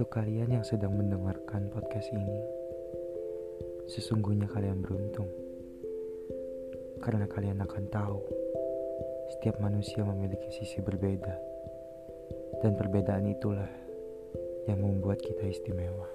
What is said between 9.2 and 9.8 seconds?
setiap